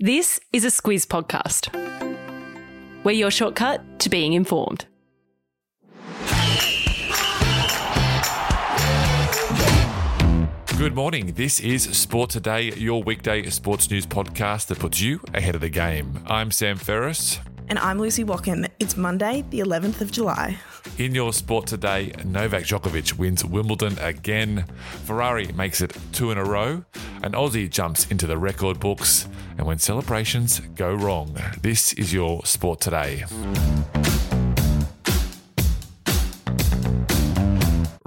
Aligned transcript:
This 0.00 0.38
is 0.52 0.64
a 0.64 0.68
Squiz 0.68 1.08
podcast. 1.08 1.74
We're 3.02 3.10
your 3.10 3.32
shortcut 3.32 3.98
to 3.98 4.08
being 4.08 4.32
informed. 4.32 4.86
Good 10.78 10.94
morning. 10.94 11.32
This 11.34 11.58
is 11.58 11.82
Sport 11.82 12.30
Today, 12.30 12.72
your 12.74 13.02
weekday 13.02 13.50
sports 13.50 13.90
news 13.90 14.06
podcast 14.06 14.68
that 14.68 14.78
puts 14.78 15.00
you 15.00 15.20
ahead 15.34 15.56
of 15.56 15.62
the 15.62 15.68
game. 15.68 16.22
I'm 16.28 16.52
Sam 16.52 16.76
Ferris. 16.76 17.40
And 17.68 17.78
I'm 17.78 17.98
Lucy 17.98 18.24
Watkin. 18.24 18.66
It's 18.78 18.96
Monday, 18.96 19.44
the 19.50 19.60
11th 19.60 20.00
of 20.00 20.10
July. 20.10 20.56
In 20.96 21.14
your 21.14 21.34
sport 21.34 21.66
today, 21.66 22.12
Novak 22.24 22.62
Djokovic 22.62 23.18
wins 23.18 23.44
Wimbledon 23.44 23.98
again. 23.98 24.64
Ferrari 25.04 25.52
makes 25.52 25.82
it 25.82 25.94
two 26.12 26.30
in 26.30 26.38
a 26.38 26.44
row. 26.44 26.82
An 27.22 27.32
Aussie 27.32 27.68
jumps 27.68 28.06
into 28.10 28.26
the 28.26 28.38
record 28.38 28.80
books. 28.80 29.28
And 29.58 29.66
when 29.66 29.78
celebrations 29.78 30.60
go 30.76 30.94
wrong, 30.94 31.36
this 31.60 31.92
is 31.92 32.14
your 32.14 32.42
sport 32.46 32.80
today. 32.80 33.24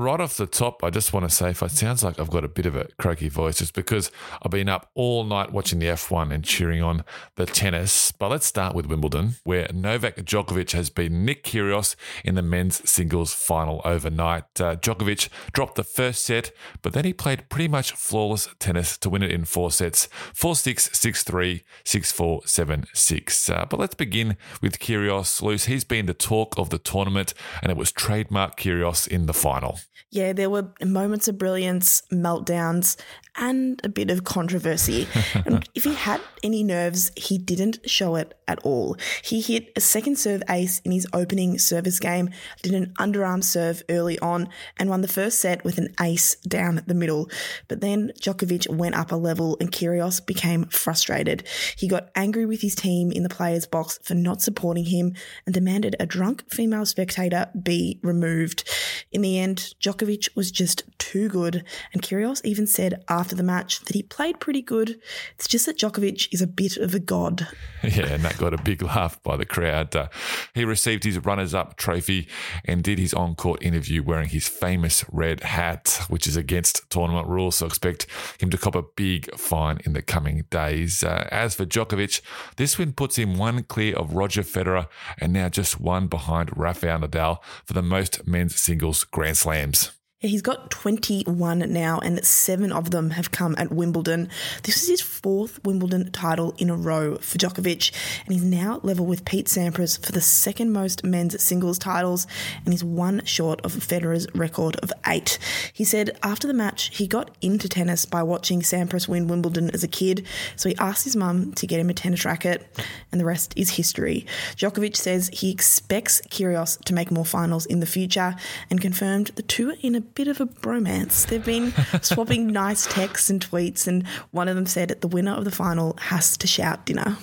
Right 0.01 0.19
off 0.19 0.35
the 0.35 0.47
top, 0.47 0.83
I 0.83 0.89
just 0.89 1.13
want 1.13 1.29
to 1.29 1.29
say 1.29 1.51
if 1.51 1.61
it 1.61 1.69
sounds 1.69 2.03
like 2.03 2.19
I've 2.19 2.31
got 2.31 2.43
a 2.43 2.47
bit 2.47 2.65
of 2.65 2.75
a 2.75 2.87
croaky 2.97 3.29
voice, 3.29 3.61
it's 3.61 3.69
because 3.69 4.09
I've 4.41 4.49
been 4.49 4.67
up 4.67 4.89
all 4.95 5.23
night 5.23 5.51
watching 5.51 5.77
the 5.77 5.85
F1 5.85 6.33
and 6.33 6.43
cheering 6.43 6.81
on 6.81 7.03
the 7.35 7.45
tennis. 7.45 8.11
But 8.11 8.31
let's 8.31 8.47
start 8.47 8.73
with 8.73 8.87
Wimbledon, 8.87 9.35
where 9.43 9.67
Novak 9.71 10.15
Djokovic 10.15 10.71
has 10.71 10.89
beaten 10.89 11.23
Nick 11.23 11.43
Kyrgios 11.43 11.95
in 12.25 12.33
the 12.33 12.41
men's 12.41 12.89
singles 12.89 13.35
final 13.35 13.79
overnight. 13.85 14.45
Uh, 14.59 14.75
Djokovic 14.75 15.29
dropped 15.51 15.75
the 15.75 15.83
first 15.83 16.25
set, 16.25 16.51
but 16.81 16.93
then 16.93 17.05
he 17.05 17.13
played 17.13 17.47
pretty 17.49 17.67
much 17.67 17.91
flawless 17.91 18.49
tennis 18.57 18.97
to 18.97 19.09
win 19.11 19.21
it 19.21 19.29
in 19.29 19.45
four 19.45 19.69
sets 19.69 20.09
4 20.33 20.55
6, 20.55 20.89
6 20.93 21.23
3, 21.23 21.63
6 21.85 22.11
4, 22.11 22.41
7 22.43 22.85
6. 22.91 23.49
Uh, 23.51 23.65
but 23.69 23.79
let's 23.79 23.93
begin 23.93 24.35
with 24.63 24.79
Kyrgios. 24.79 25.43
Luce, 25.43 25.65
he's 25.65 25.83
been 25.83 26.07
the 26.07 26.15
talk 26.15 26.57
of 26.57 26.71
the 26.71 26.79
tournament, 26.79 27.35
and 27.61 27.71
it 27.71 27.77
was 27.77 27.91
trademark 27.91 28.57
Kyrgios 28.59 29.07
in 29.07 29.27
the 29.27 29.33
final. 29.35 29.77
Yeah, 30.09 30.33
there 30.33 30.49
were 30.49 30.67
moments 30.83 31.27
of 31.27 31.37
brilliance, 31.37 32.03
meltdowns, 32.11 32.97
and 33.35 33.79
a 33.83 33.89
bit 33.89 34.11
of 34.11 34.23
controversy. 34.23 35.07
and 35.45 35.67
if 35.73 35.83
he 35.83 35.93
had 35.93 36.21
any 36.43 36.63
nerves, 36.63 37.11
he 37.15 37.37
didn't 37.37 37.79
show 37.89 38.15
it 38.15 38.37
at 38.47 38.59
all. 38.59 38.97
He 39.23 39.41
hit 39.41 39.71
a 39.75 39.81
second 39.81 40.17
serve 40.17 40.43
ace 40.49 40.79
in 40.79 40.91
his 40.91 41.07
opening 41.13 41.57
service 41.57 41.99
game, 41.99 42.29
did 42.61 42.73
an 42.73 42.93
underarm 42.99 43.43
serve 43.43 43.83
early 43.89 44.19
on, 44.19 44.49
and 44.77 44.89
won 44.89 45.01
the 45.01 45.07
first 45.07 45.39
set 45.39 45.63
with 45.63 45.77
an 45.77 45.93
ace 45.99 46.35
down 46.47 46.83
the 46.85 46.93
middle. 46.93 47.29
But 47.67 47.81
then 47.81 48.11
Djokovic 48.19 48.69
went 48.69 48.95
up 48.95 49.11
a 49.11 49.15
level 49.15 49.57
and 49.59 49.71
Kyrgios 49.71 50.25
became 50.25 50.65
frustrated. 50.65 51.47
He 51.77 51.87
got 51.87 52.09
angry 52.15 52.45
with 52.45 52.61
his 52.61 52.75
team 52.75 53.11
in 53.11 53.23
the 53.23 53.29
players' 53.29 53.65
box 53.65 53.99
for 54.03 54.13
not 54.13 54.41
supporting 54.41 54.85
him 54.85 55.13
and 55.45 55.53
demanded 55.53 55.95
a 55.99 56.05
drunk 56.05 56.43
female 56.51 56.85
spectator 56.85 57.49
be 57.61 57.99
removed. 58.03 58.67
In 59.11 59.21
the 59.21 59.39
end, 59.39 59.73
Djokovic 59.81 60.35
was 60.35 60.51
just 60.51 60.83
too 60.97 61.29
good, 61.29 61.63
and 61.93 62.01
Kyrgios 62.01 62.41
even 62.45 62.67
said 62.67 63.03
after 63.09 63.20
the 63.29 63.43
match 63.43 63.81
that 63.81 63.95
he 63.95 64.03
played 64.03 64.39
pretty 64.39 64.61
good. 64.61 64.99
It's 65.35 65.47
just 65.47 65.65
that 65.65 65.77
Djokovic 65.77 66.27
is 66.31 66.41
a 66.41 66.47
bit 66.47 66.77
of 66.77 66.93
a 66.93 66.99
god. 66.99 67.47
Yeah, 67.83 68.13
and 68.13 68.23
that 68.23 68.37
got 68.37 68.53
a 68.53 68.61
big 68.61 68.83
laugh 68.83 69.21
by 69.23 69.37
the 69.37 69.45
crowd. 69.45 69.95
Uh, 69.95 70.07
he 70.53 70.63
received 70.63 71.03
his 71.03 71.17
runners 71.25 71.55
up 71.55 71.77
trophy 71.77 72.27
and 72.63 72.83
did 72.83 72.99
his 72.99 73.11
on 73.11 73.33
court 73.33 73.63
interview 73.63 74.03
wearing 74.03 74.29
his 74.29 74.47
famous 74.47 75.03
red 75.11 75.41
hat, 75.41 76.01
which 76.07 76.27
is 76.27 76.37
against 76.37 76.87
tournament 76.91 77.27
rules. 77.27 77.55
So 77.55 77.65
expect 77.65 78.05
him 78.39 78.51
to 78.51 78.57
cop 78.57 78.75
a 78.75 78.83
big 78.83 79.35
fine 79.35 79.79
in 79.83 79.93
the 79.93 80.03
coming 80.03 80.45
days. 80.51 81.03
Uh, 81.03 81.27
as 81.31 81.55
for 81.55 81.65
Djokovic, 81.65 82.21
this 82.57 82.77
win 82.77 82.93
puts 82.93 83.15
him 83.15 83.35
one 83.35 83.63
clear 83.63 83.95
of 83.95 84.13
Roger 84.13 84.43
Federer 84.43 84.87
and 85.17 85.33
now 85.33 85.49
just 85.49 85.79
one 85.79 86.05
behind 86.05 86.55
Rafael 86.55 86.99
Nadal 86.99 87.39
for 87.65 87.73
the 87.73 87.81
most 87.81 88.27
men's 88.27 88.55
singles 88.55 89.03
Grand 89.03 89.37
Slams. 89.37 89.91
He's 90.23 90.43
got 90.43 90.69
21 90.69 91.73
now, 91.73 91.97
and 91.97 92.23
seven 92.23 92.71
of 92.71 92.91
them 92.91 93.09
have 93.09 93.31
come 93.31 93.55
at 93.57 93.71
Wimbledon. 93.71 94.29
This 94.61 94.83
is 94.83 94.87
his 94.87 95.01
fourth 95.01 95.59
Wimbledon 95.63 96.11
title 96.11 96.53
in 96.59 96.69
a 96.69 96.75
row 96.75 97.15
for 97.15 97.39
Djokovic, 97.39 97.91
and 98.25 98.33
he's 98.35 98.43
now 98.43 98.79
level 98.83 99.07
with 99.07 99.25
Pete 99.25 99.47
Sampras 99.47 100.05
for 100.05 100.11
the 100.11 100.21
second 100.21 100.73
most 100.73 101.03
men's 101.03 101.41
singles 101.41 101.79
titles, 101.79 102.27
and 102.63 102.71
he's 102.71 102.83
one 102.83 103.25
short 103.25 103.61
of 103.65 103.73
Federer's 103.73 104.27
record 104.35 104.75
of 104.83 104.93
eight. 105.07 105.39
He 105.73 105.83
said 105.83 106.15
after 106.21 106.45
the 106.45 106.53
match, 106.53 106.95
he 106.95 107.07
got 107.07 107.35
into 107.41 107.67
tennis 107.67 108.05
by 108.05 108.21
watching 108.21 108.61
Sampras 108.61 109.07
win 109.07 109.27
Wimbledon 109.27 109.71
as 109.71 109.83
a 109.83 109.87
kid, 109.87 110.27
so 110.55 110.69
he 110.69 110.77
asked 110.77 111.03
his 111.03 111.15
mum 111.15 111.51
to 111.53 111.65
get 111.65 111.79
him 111.79 111.89
a 111.89 111.95
tennis 111.95 112.25
racket, 112.25 112.79
and 113.11 113.19
the 113.19 113.25
rest 113.25 113.55
is 113.57 113.71
history. 113.71 114.27
Djokovic 114.55 114.95
says 114.95 115.31
he 115.33 115.49
expects 115.49 116.21
Kyrgios 116.29 116.79
to 116.85 116.93
make 116.93 117.09
more 117.09 117.25
finals 117.25 117.65
in 117.65 117.79
the 117.79 117.87
future, 117.87 118.35
and 118.69 118.79
confirmed 118.79 119.31
the 119.33 119.41
two 119.41 119.71
are 119.71 119.77
in 119.81 119.95
a 119.95 120.10
bit 120.15 120.27
of 120.27 120.41
a 120.41 120.45
bromance. 120.45 121.27
They've 121.27 121.43
been 121.43 121.73
swapping 122.01 122.47
nice 122.47 122.85
texts 122.85 123.29
and 123.29 123.45
tweets, 123.45 123.87
and 123.87 124.05
one 124.31 124.47
of 124.47 124.55
them 124.55 124.65
said 124.65 124.89
that 124.89 125.01
the 125.01 125.07
winner 125.07 125.33
of 125.33 125.45
the 125.45 125.51
final 125.51 125.97
has 125.99 126.37
to 126.37 126.47
shout 126.47 126.85
dinner. 126.85 127.17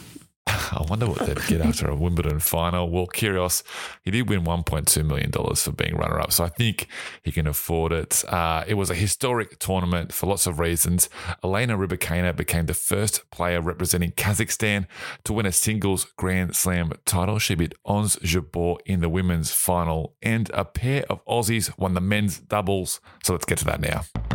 I 0.72 0.82
wonder 0.88 1.06
what 1.06 1.26
they'd 1.26 1.46
get 1.46 1.60
after 1.60 1.88
a 1.88 1.94
Wimbledon 1.94 2.40
final. 2.40 2.90
Well, 2.90 3.06
Kyrgios, 3.06 3.62
he 4.02 4.10
did 4.10 4.28
win 4.28 4.44
$1.2 4.44 5.04
million 5.04 5.32
for 5.32 5.72
being 5.72 5.96
runner 5.96 6.20
up, 6.20 6.32
so 6.32 6.44
I 6.44 6.48
think 6.48 6.88
he 7.22 7.32
can 7.32 7.46
afford 7.46 7.92
it. 7.92 8.24
Uh, 8.28 8.64
it 8.66 8.74
was 8.74 8.90
a 8.90 8.94
historic 8.94 9.58
tournament 9.58 10.12
for 10.12 10.26
lots 10.26 10.46
of 10.46 10.58
reasons. 10.58 11.08
Elena 11.42 11.76
Rybakina 11.76 12.34
became 12.36 12.66
the 12.66 12.74
first 12.74 13.30
player 13.30 13.60
representing 13.60 14.12
Kazakhstan 14.12 14.86
to 15.24 15.32
win 15.32 15.46
a 15.46 15.52
singles 15.52 16.04
Grand 16.16 16.54
Slam 16.54 16.92
title. 17.04 17.38
She 17.38 17.54
beat 17.54 17.74
Ons 17.84 18.16
Jabeur 18.16 18.78
in 18.86 19.00
the 19.00 19.08
women's 19.08 19.52
final, 19.52 20.14
and 20.22 20.50
a 20.54 20.64
pair 20.64 21.04
of 21.08 21.24
Aussies 21.26 21.76
won 21.78 21.94
the 21.94 22.00
men's 22.00 22.38
doubles. 22.38 23.00
So 23.24 23.32
let's 23.32 23.44
get 23.44 23.58
to 23.58 23.64
that 23.66 23.80
now. 23.80 24.27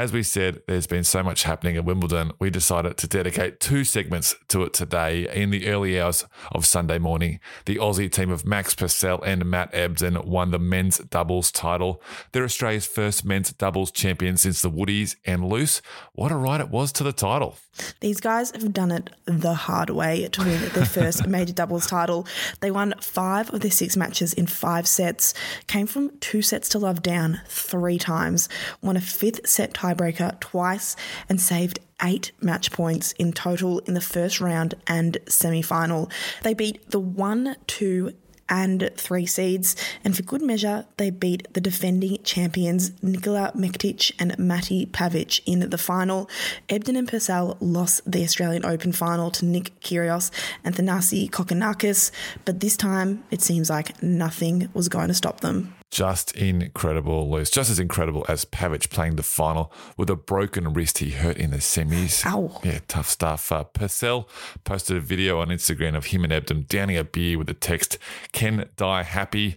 As 0.00 0.14
we 0.14 0.22
said, 0.22 0.62
there's 0.66 0.86
been 0.86 1.04
so 1.04 1.22
much 1.22 1.42
happening 1.42 1.76
at 1.76 1.84
Wimbledon, 1.84 2.32
we 2.38 2.48
decided 2.48 2.96
to 2.96 3.06
dedicate 3.06 3.60
two 3.60 3.84
segments 3.84 4.34
to 4.48 4.62
it 4.62 4.72
today. 4.72 5.28
In 5.30 5.50
the 5.50 5.68
early 5.68 6.00
hours 6.00 6.24
of 6.52 6.64
Sunday 6.64 6.98
morning, 6.98 7.38
the 7.66 7.76
Aussie 7.76 8.10
team 8.10 8.30
of 8.30 8.46
Max 8.46 8.74
Purcell 8.74 9.20
and 9.20 9.44
Matt 9.44 9.70
Ebden 9.74 10.24
won 10.24 10.52
the 10.52 10.58
men's 10.58 10.96
doubles 10.96 11.52
title. 11.52 12.00
They're 12.32 12.44
Australia's 12.44 12.86
first 12.86 13.26
men's 13.26 13.52
doubles 13.52 13.90
champion 13.90 14.38
since 14.38 14.62
the 14.62 14.70
Woodies 14.70 15.16
and 15.26 15.44
Luce. 15.44 15.82
What 16.14 16.32
a 16.32 16.36
ride 16.36 16.62
it 16.62 16.70
was 16.70 16.92
to 16.92 17.04
the 17.04 17.12
title. 17.12 17.56
These 18.00 18.20
guys 18.20 18.50
have 18.52 18.72
done 18.72 18.90
it 18.90 19.10
the 19.26 19.54
hard 19.54 19.90
way 19.90 20.28
to 20.28 20.42
win 20.42 20.68
their 20.70 20.86
first 20.86 21.26
major 21.28 21.52
doubles 21.52 21.86
title. 21.86 22.26
They 22.60 22.70
won 22.70 22.94
five 23.00 23.52
of 23.52 23.60
their 23.60 23.70
six 23.70 23.96
matches 23.96 24.32
in 24.32 24.46
five 24.46 24.86
sets, 24.88 25.34
came 25.66 25.86
from 25.86 26.18
two 26.20 26.42
sets 26.42 26.68
to 26.70 26.78
love 26.78 27.02
down 27.02 27.40
three 27.46 27.98
times, 27.98 28.48
won 28.82 28.96
a 28.96 29.00
fifth 29.00 29.46
set 29.46 29.74
tiebreaker 29.94 30.38
twice, 30.40 30.96
and 31.28 31.40
saved 31.40 31.78
eight 32.02 32.32
match 32.40 32.72
points 32.72 33.12
in 33.12 33.32
total 33.32 33.80
in 33.80 33.94
the 33.94 34.00
first 34.00 34.40
round 34.40 34.74
and 34.86 35.18
semi 35.28 35.62
final. 35.62 36.10
They 36.42 36.54
beat 36.54 36.90
the 36.90 37.00
1 37.00 37.56
2 37.66 38.12
and 38.50 38.90
three 38.96 39.26
seeds. 39.26 39.76
And 40.04 40.14
for 40.16 40.22
good 40.22 40.42
measure, 40.42 40.84
they 40.96 41.10
beat 41.10 41.46
the 41.54 41.60
defending 41.60 42.18
champions 42.24 42.90
Nikola 43.02 43.52
Mektic 43.56 44.12
and 44.18 44.36
Mate 44.38 44.92
Pavic 44.92 45.40
in 45.46 45.70
the 45.70 45.78
final. 45.78 46.28
Ebden 46.68 46.98
and 46.98 47.08
Purcell 47.08 47.56
lost 47.60 48.10
the 48.10 48.24
Australian 48.24 48.66
Open 48.66 48.92
final 48.92 49.30
to 49.30 49.44
Nick 49.44 49.80
Kyrgios 49.80 50.30
and 50.64 50.74
Thanasi 50.74 51.30
Kokkinakis, 51.30 52.10
but 52.44 52.60
this 52.60 52.76
time 52.76 53.22
it 53.30 53.40
seems 53.40 53.70
like 53.70 54.02
nothing 54.02 54.68
was 54.74 54.88
going 54.88 55.08
to 55.08 55.14
stop 55.14 55.40
them 55.40 55.74
just 55.90 56.36
incredible, 56.36 57.28
Luce. 57.28 57.50
Just 57.50 57.70
as 57.70 57.78
incredible 57.80 58.24
as 58.28 58.44
Pavic 58.44 58.90
playing 58.90 59.16
the 59.16 59.22
final 59.22 59.72
with 59.96 60.08
a 60.08 60.16
broken 60.16 60.72
wrist 60.72 60.98
he 60.98 61.10
hurt 61.10 61.36
in 61.36 61.50
the 61.50 61.56
semis. 61.58 62.24
Ow. 62.24 62.60
Yeah, 62.62 62.78
tough 62.86 63.08
stuff. 63.08 63.50
Uh, 63.50 63.64
Purcell 63.64 64.28
posted 64.64 64.96
a 64.96 65.00
video 65.00 65.40
on 65.40 65.48
Instagram 65.48 65.96
of 65.96 66.06
him 66.06 66.22
and 66.24 66.32
Ebden 66.32 66.68
downing 66.68 66.96
a 66.96 67.04
beer 67.04 67.36
with 67.38 67.48
the 67.48 67.54
text, 67.54 67.98
Can 68.32 68.68
die 68.76 69.02
happy. 69.02 69.56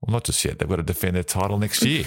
Well, 0.00 0.12
not 0.12 0.24
just 0.24 0.44
yet. 0.44 0.58
They've 0.58 0.68
got 0.68 0.76
to 0.76 0.82
defend 0.82 1.14
their 1.14 1.22
title 1.22 1.58
next 1.58 1.82
year. 1.84 2.04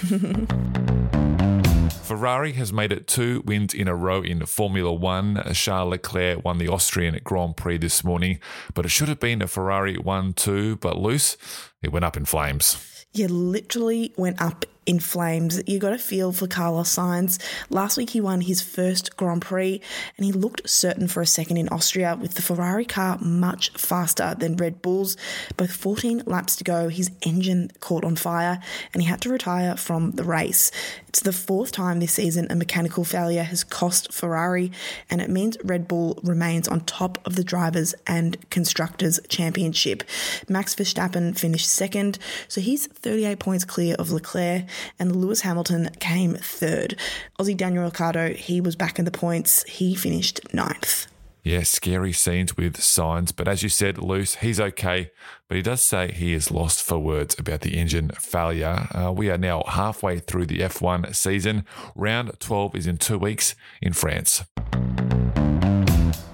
Ferrari 2.04 2.52
has 2.54 2.74
made 2.74 2.92
it 2.92 3.08
two 3.08 3.44
wins 3.46 3.74
in 3.74 3.88
a 3.88 3.96
row 3.96 4.22
in 4.22 4.46
Formula 4.46 4.92
One. 4.92 5.42
Charles 5.54 5.92
Leclerc 5.92 6.44
won 6.44 6.58
the 6.58 6.68
Austrian 6.68 7.18
Grand 7.24 7.56
Prix 7.56 7.78
this 7.78 8.04
morning, 8.04 8.40
but 8.74 8.86
it 8.86 8.90
should 8.90 9.08
have 9.08 9.22
been 9.22 9.42
a 9.42 9.48
Ferrari 9.48 9.98
1 9.98 10.34
2, 10.34 10.76
but 10.78 10.98
Luce, 10.98 11.38
it 11.82 11.94
went 11.94 12.04
up 12.04 12.18
in 12.18 12.26
flames 12.26 12.93
you 13.14 13.28
literally 13.28 14.12
went 14.18 14.42
up 14.42 14.66
in 14.86 15.00
flames. 15.00 15.62
You 15.68 15.80
got 15.80 15.94
a 15.94 15.98
feel 15.98 16.32
for 16.32 16.48
Carlos 16.48 16.96
Sainz. 16.96 17.42
Last 17.70 17.98
week 17.98 18.12
he 18.12 18.22
won 18.22 18.42
his 18.42 18.62
first 18.62 19.16
Grand 19.18 19.42
Prix 19.42 19.82
and 20.18 20.26
he 20.26 20.32
looked 20.32 20.70
certain 20.70 21.08
for 21.08 21.22
a 21.22 21.26
second 21.26 21.58
in 21.58 21.70
Austria 21.70 22.18
with 22.20 22.36
the 22.36 22.42
Ferrari 22.42 22.86
car 22.86 23.18
much 23.20 23.72
faster 23.72 24.36
than 24.38 24.58
Red 24.58 24.82
Bull's. 24.82 25.18
Both 25.58 25.72
14 25.72 26.24
laps 26.26 26.56
to 26.58 26.64
go, 26.64 26.90
his 26.90 27.12
engine 27.22 27.72
caught 27.80 28.04
on 28.04 28.16
fire 28.16 28.60
and 28.94 29.02
he 29.02 29.08
had 29.08 29.22
to 29.22 29.30
retire 29.30 29.76
from 29.78 30.12
the 30.12 30.24
race. 30.24 30.72
It's 31.08 31.22
the 31.22 31.34
fourth 31.34 31.72
time 31.72 32.00
this 32.00 32.14
season 32.14 32.48
a 32.50 32.56
mechanical 32.56 33.06
failure 33.06 33.44
has 33.44 33.64
cost 33.64 34.12
Ferrari 34.12 34.72
and 35.10 35.22
it 35.22 35.30
means 35.30 35.58
Red 35.64 35.88
Bull 35.88 36.20
remains 36.24 36.68
on 36.68 36.82
top 36.82 37.20
of 37.26 37.36
the 37.36 37.44
drivers 37.44 37.94
and 38.08 38.38
constructors 38.50 39.20
championship. 39.30 40.04
Max 40.50 40.76
Verstappen 40.76 41.38
finished 41.38 41.70
second, 41.70 42.18
so 42.48 42.62
he's 42.62 42.88
38 42.88 43.40
points 43.40 43.66
clear 43.66 43.96
of 43.96 44.12
Leclerc 44.12 44.64
and 45.00 45.16
Lewis 45.16 45.42
Hamilton 45.42 45.90
came 46.00 46.36
third. 46.36 46.98
Aussie 47.40 47.58
Daniel 47.58 47.84
Ricciardo, 47.84 48.34
he 48.34 48.62
was 48.62 48.76
back 48.76 49.00
in 49.00 49.06
the 49.06 49.12
points. 49.12 49.64
He 49.64 49.96
finished 49.96 50.42
ninth. 50.54 51.08
Yeah, 51.44 51.64
scary 51.64 52.14
scenes 52.14 52.56
with 52.56 52.78
Sainz. 52.78 53.36
but 53.36 53.50
as 53.50 53.64
you 53.64 53.70
said, 53.70 53.98
Luce, 53.98 54.36
he's 54.36 54.62
okay. 54.62 55.12
But 55.50 55.58
he 55.58 55.62
does 55.62 55.82
say 55.82 56.10
he 56.10 56.34
is 56.34 56.52
lost 56.52 56.82
for 56.82 56.98
words 56.98 57.36
about 57.38 57.62
the 57.62 57.78
engine 57.78 58.12
failure. 58.12 58.88
Uh, 58.92 59.12
we 59.12 59.30
are 59.30 59.38
now 59.38 59.64
halfway 59.68 60.20
through 60.20 60.46
the 60.46 60.60
F1 60.60 61.14
season. 61.14 61.66
Round 61.96 62.32
12 62.40 62.76
is 62.78 62.88
in 62.88 62.98
two 62.98 63.18
weeks 63.18 63.56
in 63.82 63.92
France. 63.92 64.46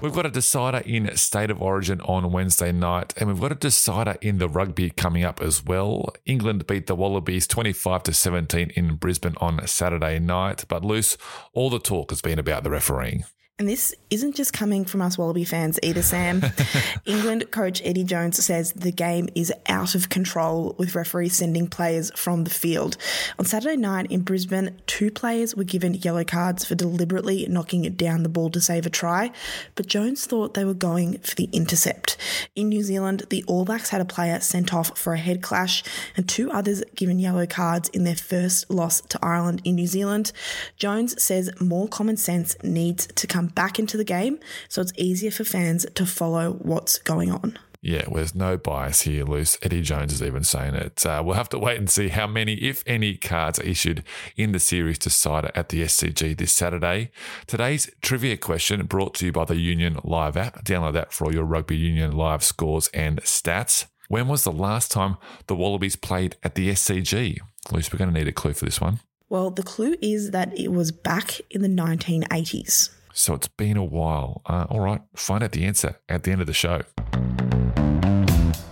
We've 0.02 0.14
got 0.14 0.24
a 0.24 0.30
decider 0.30 0.78
in 0.78 1.14
State 1.18 1.50
of 1.50 1.60
Origin 1.60 2.00
on 2.00 2.32
Wednesday 2.32 2.72
night, 2.72 3.12
and 3.18 3.28
we've 3.28 3.40
got 3.40 3.52
a 3.52 3.54
decider 3.54 4.16
in 4.22 4.38
the 4.38 4.48
rugby 4.48 4.88
coming 4.88 5.24
up 5.24 5.42
as 5.42 5.62
well. 5.62 6.14
England 6.24 6.66
beat 6.66 6.86
the 6.86 6.94
Wallabies 6.96 7.46
25 7.46 8.04
to 8.04 8.14
17 8.14 8.70
in 8.70 8.96
Brisbane 8.96 9.36
on 9.42 9.66
Saturday 9.66 10.18
night, 10.18 10.64
but 10.68 10.86
Luce, 10.86 11.18
all 11.52 11.68
the 11.68 11.78
talk 11.78 12.10
has 12.12 12.22
been 12.22 12.38
about 12.38 12.64
the 12.64 12.70
refereeing. 12.70 13.24
And 13.60 13.68
this 13.68 13.94
isn't 14.08 14.36
just 14.36 14.54
coming 14.54 14.86
from 14.86 15.02
us 15.02 15.18
Wallaby 15.18 15.44
fans 15.44 15.78
either, 15.82 16.00
Sam. 16.00 16.42
England 17.04 17.50
coach 17.50 17.82
Eddie 17.84 18.04
Jones 18.04 18.42
says 18.42 18.72
the 18.72 18.90
game 18.90 19.28
is 19.34 19.52
out 19.66 19.94
of 19.94 20.08
control 20.08 20.74
with 20.78 20.94
referees 20.94 21.36
sending 21.36 21.68
players 21.68 22.10
from 22.16 22.44
the 22.44 22.50
field. 22.50 22.96
On 23.38 23.44
Saturday 23.44 23.76
night 23.76 24.10
in 24.10 24.22
Brisbane, 24.22 24.80
two 24.86 25.10
players 25.10 25.54
were 25.54 25.64
given 25.64 25.92
yellow 25.92 26.24
cards 26.24 26.64
for 26.64 26.74
deliberately 26.74 27.46
knocking 27.50 27.82
down 27.82 28.22
the 28.22 28.30
ball 28.30 28.48
to 28.48 28.62
save 28.62 28.86
a 28.86 28.90
try, 28.90 29.30
but 29.74 29.86
Jones 29.86 30.24
thought 30.24 30.54
they 30.54 30.64
were 30.64 30.72
going 30.72 31.18
for 31.18 31.34
the 31.34 31.50
intercept. 31.52 32.16
In 32.56 32.70
New 32.70 32.82
Zealand, 32.82 33.24
the 33.28 33.44
All 33.46 33.66
Blacks 33.66 33.90
had 33.90 34.00
a 34.00 34.06
player 34.06 34.40
sent 34.40 34.72
off 34.72 34.96
for 34.98 35.12
a 35.12 35.18
head 35.18 35.42
clash 35.42 35.84
and 36.16 36.26
two 36.26 36.50
others 36.50 36.82
given 36.94 37.18
yellow 37.18 37.44
cards 37.44 37.90
in 37.90 38.04
their 38.04 38.16
first 38.16 38.70
loss 38.70 39.02
to 39.02 39.18
Ireland 39.22 39.60
in 39.64 39.74
New 39.74 39.86
Zealand. 39.86 40.32
Jones 40.78 41.22
says 41.22 41.50
more 41.60 41.88
common 41.88 42.16
sense 42.16 42.56
needs 42.64 43.06
to 43.06 43.26
come 43.26 43.49
back 43.54 43.78
into 43.78 43.96
the 43.96 44.04
game 44.04 44.38
so 44.68 44.80
it's 44.80 44.92
easier 44.96 45.30
for 45.30 45.44
fans 45.44 45.86
to 45.94 46.06
follow 46.06 46.52
what's 46.52 46.98
going 46.98 47.30
on. 47.30 47.58
Yeah, 47.82 48.04
there's 48.12 48.34
no 48.34 48.58
bias 48.58 49.02
here, 49.02 49.24
Luce. 49.24 49.56
Eddie 49.62 49.80
Jones 49.80 50.12
is 50.12 50.22
even 50.22 50.44
saying 50.44 50.74
it. 50.74 51.04
Uh, 51.06 51.22
we'll 51.24 51.36
have 51.36 51.48
to 51.48 51.58
wait 51.58 51.78
and 51.78 51.88
see 51.88 52.08
how 52.08 52.26
many, 52.26 52.54
if 52.56 52.84
any, 52.86 53.16
cards 53.16 53.58
are 53.58 53.62
issued 53.62 54.04
in 54.36 54.52
the 54.52 54.58
series 54.58 54.98
decider 54.98 55.50
at 55.54 55.70
the 55.70 55.82
SCG 55.82 56.36
this 56.36 56.52
Saturday. 56.52 57.10
Today's 57.46 57.90
trivia 58.02 58.36
question 58.36 58.84
brought 58.84 59.14
to 59.14 59.26
you 59.26 59.32
by 59.32 59.46
the 59.46 59.56
Union 59.56 59.98
Live 60.04 60.36
app. 60.36 60.62
Download 60.62 60.92
that 60.92 61.14
for 61.14 61.24
all 61.24 61.34
your 61.34 61.44
rugby 61.44 61.76
union 61.76 62.12
live 62.12 62.44
scores 62.44 62.88
and 62.88 63.22
stats. 63.22 63.86
When 64.08 64.28
was 64.28 64.44
the 64.44 64.52
last 64.52 64.92
time 64.92 65.16
the 65.46 65.56
Wallabies 65.56 65.96
played 65.96 66.36
at 66.42 66.56
the 66.56 66.68
SCG? 66.68 67.38
Luce, 67.72 67.90
we're 67.90 67.98
going 67.98 68.12
to 68.12 68.18
need 68.18 68.28
a 68.28 68.32
clue 68.32 68.52
for 68.52 68.66
this 68.66 68.80
one. 68.80 69.00
Well, 69.30 69.50
the 69.50 69.62
clue 69.62 69.96
is 70.02 70.32
that 70.32 70.58
it 70.58 70.72
was 70.72 70.92
back 70.92 71.40
in 71.50 71.62
the 71.62 71.68
1980s. 71.68 72.90
So 73.12 73.34
it's 73.34 73.48
been 73.48 73.76
a 73.76 73.84
while. 73.84 74.42
Uh, 74.46 74.66
all 74.70 74.80
right, 74.80 75.02
find 75.14 75.42
out 75.42 75.52
the 75.52 75.64
answer 75.64 75.96
at 76.08 76.22
the 76.22 76.32
end 76.32 76.40
of 76.40 76.46
the 76.46 76.52
show. 76.52 76.82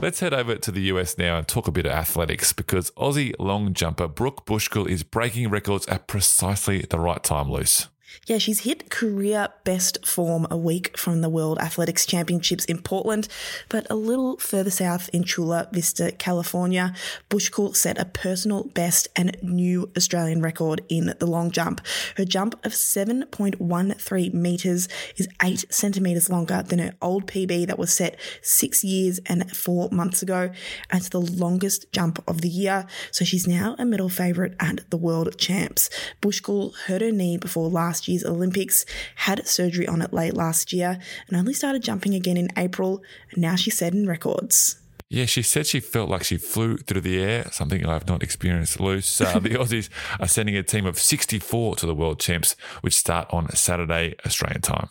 Let's 0.01 0.21
head 0.21 0.33
over 0.33 0.55
to 0.55 0.71
the 0.71 0.83
US 0.83 1.19
now 1.19 1.39
and 1.39 1.49
talk 1.49 1.67
a 1.67 1.73
bit 1.73 1.85
of 1.85 1.93
athletics 1.93 2.53
because 2.53 2.93
Aussie 2.93 3.35
long 3.39 3.75
jumper 3.75 4.07
Brooke 4.07 4.47
Buschkuehl 4.47 4.89
is 4.89 5.03
breaking 5.03 5.51
records 5.51 5.87
at 5.89 6.07
precisely 6.07 6.83
the 6.83 7.01
right 7.01 7.23
time, 7.23 7.51
Luce. 7.51 7.89
Yeah, 8.27 8.39
she's 8.39 8.61
hit 8.61 8.91
career 8.91 9.49
best 9.65 10.07
form 10.07 10.47
a 10.51 10.57
week 10.57 10.97
from 10.97 11.21
the 11.21 11.29
World 11.29 11.59
Athletics 11.59 12.07
Championships 12.07 12.65
in 12.65 12.83
Portland, 12.83 13.29
but 13.69 13.87
a 13.91 13.95
little 13.95 14.37
further 14.39 14.71
south 14.71 15.09
in 15.11 15.25
Chula 15.25 15.69
Vista, 15.73 16.13
California, 16.13 16.95
Buschkuehl 17.31 17.75
set 17.77 17.99
a 17.99 18.05
personal 18.05 18.65
best 18.65 19.09
and 19.17 19.37
new 19.43 19.91
Australian 19.97 20.43
record 20.43 20.83
in 20.89 21.15
the 21.19 21.27
long 21.27 21.51
jump. 21.51 21.81
Her 22.17 22.25
jump 22.25 22.55
of 22.65 22.73
7.13 22.73 24.35
metres 24.35 24.89
is 25.17 25.29
8 25.43 25.65
centimetres 25.71 26.31
longer 26.31 26.63
than 26.63 26.79
her 26.81 26.95
old 27.01 27.27
PB 27.27 27.67
that 27.67 27.79
was 27.79 27.93
set 27.93 28.19
six 28.43 28.85
years 28.85 29.21
and 29.27 29.51
four 29.57 29.89
months 29.91 30.23
ago, 30.23 30.51
and 30.91 31.01
it's 31.01 31.09
the 31.11 31.21
longest 31.21 31.91
jump 31.93 32.23
of 32.27 32.41
the 32.41 32.49
year, 32.49 32.87
so 33.11 33.25
she's 33.25 33.47
now 33.47 33.75
a 33.79 33.85
medal 33.85 34.09
favourite 34.09 34.55
at 34.61 34.91
the 34.91 34.97
World 34.97 35.39
Champs. 35.39 35.89
Buschkuehl 36.21 36.75
hurt 36.87 37.01
her 37.01 37.13
knee 37.13 37.37
before 37.37 37.69
last 37.69 37.98
last 37.99 38.07
year's 38.07 38.25
Olympics, 38.25 38.85
had 39.17 39.45
surgery 39.49 39.89
on 39.89 40.03
it 40.03 40.13
late 40.13 40.35
last 40.35 40.73
year, 40.73 41.01
and 41.27 41.37
only 41.37 41.53
started 41.53 41.83
jumping 41.83 42.15
again 42.15 42.37
in 42.37 42.49
April, 42.57 43.03
and 43.33 43.43
now 43.43 43.57
she's 43.57 43.77
setting 43.77 44.07
records. 44.07 44.77
Yeah, 45.11 45.25
she 45.25 45.43
said 45.43 45.67
she 45.67 45.81
felt 45.81 46.09
like 46.09 46.23
she 46.23 46.37
flew 46.37 46.77
through 46.77 47.01
the 47.01 47.21
air, 47.21 47.49
something 47.51 47.85
I've 47.85 48.07
not 48.07 48.23
experienced 48.23 48.79
Luce. 48.79 49.21
Uh, 49.21 49.39
the 49.41 49.51
Aussies 49.51 49.89
are 50.21 50.29
sending 50.29 50.57
a 50.57 50.63
team 50.63 50.87
of 50.87 50.97
64 50.97 51.77
to 51.77 51.87
the 51.87 51.95
World 51.95 52.21
Champs, 52.21 52.55
which 52.83 52.95
start 52.95 53.27
on 53.31 53.51
Saturday, 53.57 54.15
Australian 54.25 54.61
time. 54.61 54.91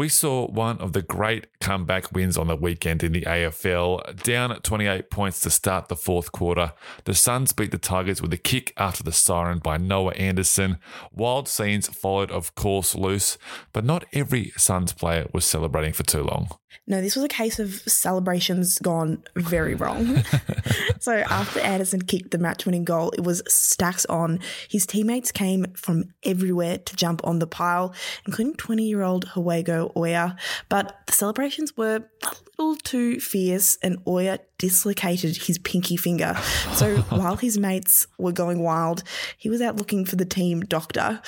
We 0.00 0.08
saw 0.08 0.46
one 0.46 0.78
of 0.78 0.94
the 0.94 1.02
great 1.02 1.48
comeback 1.60 2.10
wins 2.12 2.38
on 2.38 2.46
the 2.46 2.56
weekend 2.56 3.02
in 3.02 3.12
the 3.12 3.20
AFL, 3.20 4.22
down 4.22 4.58
28 4.58 5.10
points 5.10 5.40
to 5.40 5.50
start 5.50 5.88
the 5.88 5.94
fourth 5.94 6.32
quarter. 6.32 6.72
The 7.04 7.12
Suns 7.12 7.52
beat 7.52 7.70
the 7.70 7.76
Tigers 7.76 8.22
with 8.22 8.32
a 8.32 8.38
kick 8.38 8.72
after 8.78 9.02
the 9.02 9.12
siren 9.12 9.58
by 9.58 9.76
Noah 9.76 10.14
Anderson. 10.14 10.78
Wild 11.12 11.48
scenes 11.48 11.86
followed, 11.88 12.30
of 12.30 12.54
course, 12.54 12.94
Luce, 12.94 13.36
but 13.74 13.84
not 13.84 14.06
every 14.14 14.52
Suns 14.56 14.94
player 14.94 15.26
was 15.34 15.44
celebrating 15.44 15.92
for 15.92 16.02
too 16.02 16.22
long. 16.22 16.48
No, 16.86 17.00
this 17.00 17.14
was 17.14 17.24
a 17.24 17.28
case 17.28 17.58
of 17.58 17.74
celebrations 17.86 18.78
gone 18.78 19.22
very 19.36 19.74
wrong. 19.74 20.24
so 21.00 21.18
after 21.18 21.60
Anderson 21.60 22.02
kicked 22.02 22.30
the 22.30 22.38
match 22.38 22.66
winning 22.66 22.84
goal, 22.84 23.10
it 23.10 23.22
was 23.22 23.42
stacks 23.46 24.06
on. 24.06 24.40
His 24.68 24.86
teammates 24.86 25.30
came 25.30 25.66
from 25.74 26.14
everywhere 26.24 26.78
to 26.78 26.96
jump 26.96 27.20
on 27.24 27.38
the 27.38 27.46
pile, 27.46 27.94
including 28.26 28.54
20 28.54 28.84
year 28.84 29.02
old 29.02 29.26
Hewago 29.26 29.89
Oea. 29.94 30.36
But 30.68 30.96
the 31.06 31.12
celebrations 31.12 31.76
were 31.76 32.04
a 32.22 32.32
little 32.58 32.76
too 32.76 33.20
fierce, 33.20 33.76
and 33.82 34.04
Oea 34.04 34.38
dislocated 34.58 35.36
his 35.36 35.58
pinky 35.58 35.96
finger. 35.96 36.36
So 36.74 36.96
while 37.08 37.36
his 37.36 37.58
mates 37.58 38.06
were 38.18 38.32
going 38.32 38.62
wild, 38.62 39.02
he 39.36 39.48
was 39.48 39.60
out 39.60 39.76
looking 39.76 40.04
for 40.04 40.16
the 40.16 40.24
team 40.24 40.60
doctor. 40.60 41.20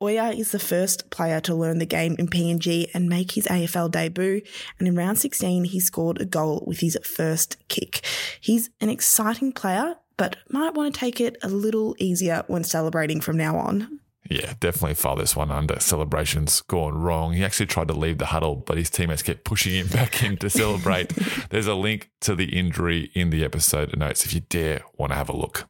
Oea 0.00 0.38
is 0.38 0.52
the 0.52 0.58
first 0.58 1.10
player 1.10 1.40
to 1.40 1.54
learn 1.54 1.78
the 1.78 1.86
game 1.86 2.16
in 2.18 2.28
PNG 2.28 2.86
and 2.94 3.08
make 3.08 3.32
his 3.32 3.46
AFL 3.46 3.90
debut. 3.90 4.42
And 4.78 4.88
in 4.88 4.96
round 4.96 5.18
16, 5.18 5.64
he 5.64 5.80
scored 5.80 6.20
a 6.20 6.24
goal 6.24 6.64
with 6.66 6.80
his 6.80 6.98
first 7.04 7.56
kick. 7.68 8.04
He's 8.40 8.70
an 8.80 8.88
exciting 8.88 9.52
player, 9.52 9.96
but 10.16 10.36
might 10.48 10.74
want 10.74 10.92
to 10.92 11.00
take 11.00 11.20
it 11.20 11.36
a 11.42 11.48
little 11.48 11.94
easier 11.98 12.44
when 12.46 12.64
celebrating 12.64 13.20
from 13.20 13.36
now 13.36 13.56
on. 13.56 14.00
Yeah, 14.30 14.54
definitely 14.60 14.94
file 14.94 15.16
this 15.16 15.34
one 15.36 15.50
under. 15.50 15.80
Celebrations 15.80 16.60
gone 16.62 16.94
wrong. 16.94 17.32
He 17.32 17.44
actually 17.44 17.66
tried 17.66 17.88
to 17.88 17.94
leave 17.94 18.18
the 18.18 18.26
huddle, 18.26 18.56
but 18.56 18.78
his 18.78 18.88
teammates 18.88 19.22
kept 19.22 19.44
pushing 19.44 19.74
him 19.74 19.86
back 19.92 20.22
in 20.22 20.36
to 20.38 20.50
celebrate. 20.50 21.08
There's 21.50 21.66
a 21.66 21.74
link 21.74 22.10
to 22.20 22.34
the 22.34 22.56
injury 22.56 23.10
in 23.14 23.30
the 23.30 23.44
episode 23.44 23.96
notes 23.96 24.24
if 24.24 24.32
you 24.32 24.40
dare 24.40 24.82
want 24.96 25.12
to 25.12 25.16
have 25.16 25.28
a 25.28 25.36
look. 25.36 25.68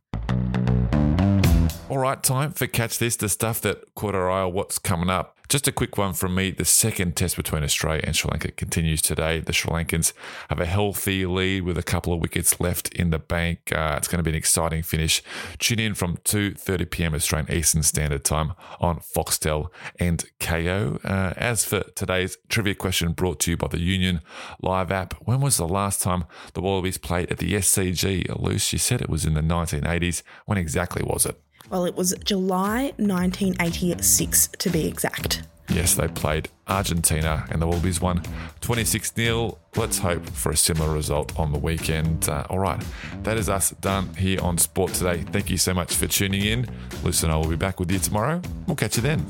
All 1.93 1.99
right, 1.99 2.23
time 2.23 2.53
for 2.53 2.67
Catch 2.67 2.97
This, 2.97 3.17
the 3.17 3.29
stuff 3.29 3.61
that 3.61 3.95
caught 3.95 4.15
our 4.15 4.31
eye, 4.31 4.47
what's 4.47 4.79
coming 4.79 5.11
up. 5.11 5.37
Just 5.51 5.69
a 5.69 5.73
quick 5.73 5.99
one 5.99 6.15
from 6.15 6.35
me. 6.35 6.51
The 6.51 6.65
second 6.65 7.17
test 7.17 7.37
between 7.37 7.63
Australia 7.63 8.01
and 8.07 8.17
Sri 8.17 8.31
Lanka 8.31 8.51
continues 8.51 9.03
today. 9.03 9.41
The 9.41 9.53
Sri 9.53 9.71
Lankans 9.71 10.15
have 10.49 10.59
a 10.59 10.65
healthy 10.65 11.27
lead 11.27 11.65
with 11.65 11.77
a 11.77 11.83
couple 11.83 12.15
of 12.15 12.21
wickets 12.21 12.59
left 12.59 12.89
in 12.95 13.11
the 13.11 13.19
bank. 13.19 13.71
Uh, 13.73 13.97
it's 13.99 14.09
going 14.09 14.21
to 14.21 14.23
be 14.23 14.31
an 14.31 14.37
exciting 14.37 14.83
finish. 14.83 15.23
Tune 15.59 15.81
in 15.81 15.93
from 15.93 16.17
2.30 16.25 16.91
p.m. 16.91 17.15
Australian 17.15 17.53
Eastern 17.53 17.83
Standard 17.83 18.25
Time 18.25 18.55
on 18.81 19.01
Foxtel 19.01 19.69
and 20.01 20.25
Kayo. 20.41 20.99
Uh, 21.05 21.35
as 21.37 21.67
for 21.67 21.83
today's 21.95 22.39
trivia 22.49 22.75
question 22.75 23.13
brought 23.13 23.39
to 23.41 23.51
you 23.51 23.59
by 23.59 23.69
the 23.69 23.81
Union 23.81 24.23
Live 24.63 24.91
app, 24.91 25.13
when 25.27 25.43
was 25.43 25.59
the 25.59 25.69
last 25.69 26.01
time 26.01 26.25
the 26.55 26.63
Wallabies 26.63 26.97
played 26.97 27.31
at 27.31 27.37
the 27.37 27.53
SCG? 27.53 28.35
Luce, 28.41 28.73
you 28.73 28.79
said 28.79 29.03
it 29.03 29.11
was 29.11 29.27
in 29.27 29.35
the 29.35 29.43
1980s. 29.43 30.23
When 30.47 30.57
exactly 30.57 31.03
was 31.03 31.27
it? 31.27 31.39
Well, 31.71 31.85
it 31.85 31.95
was 31.95 32.15
July 32.25 32.93
1986 32.97 34.49
to 34.59 34.71
be 34.71 34.87
exact. 34.87 35.43
Yes, 35.69 35.95
they 35.95 36.09
played 36.09 36.49
Argentina 36.69 37.47
and 37.51 37.63
the 37.63 37.67
Wallabies 37.67 38.01
won 38.01 38.23
26 38.61 39.15
0. 39.15 39.59
Let's 39.77 39.99
hope 39.99 40.29
for 40.31 40.53
a 40.53 40.57
similar 40.57 40.93
result 40.93 41.39
on 41.39 41.53
the 41.53 41.59
weekend. 41.59 42.29
Uh, 42.29 42.45
all 42.51 42.59
right, 42.59 42.83
that 43.23 43.39
is 43.39 43.49
us 43.49 43.71
done 43.81 44.15
here 44.15 44.41
on 44.43 44.59
Sport 44.59 44.93
Today. 44.93 45.23
Thank 45.33 45.49
you 45.49 45.57
so 45.57 45.73
much 45.73 45.95
for 45.95 46.07
tuning 46.07 46.43
in. 46.43 46.67
Listen, 47.03 47.31
I 47.31 47.37
will 47.37 47.49
be 47.49 47.57
back 47.57 47.81
with 47.81 47.91
you 47.91 47.99
tomorrow. 47.99 48.43
We'll 48.67 48.77
catch 48.77 48.97
you 48.97 49.03
then. 49.03 49.25